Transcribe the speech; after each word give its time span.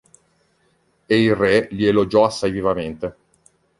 E 1.05 1.21
il 1.21 1.35
re 1.35 1.67
li 1.69 1.85
elogiò 1.85 2.25
assai 2.25 2.49
vivamente. 2.49 3.15